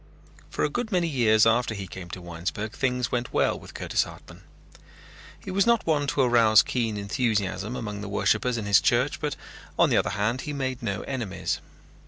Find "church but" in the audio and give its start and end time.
8.81-9.35